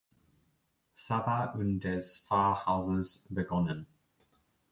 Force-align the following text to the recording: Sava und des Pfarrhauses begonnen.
Sava 0.95 1.51
und 1.51 1.81
des 1.81 2.25
Pfarrhauses 2.25 3.27
begonnen. 3.29 3.85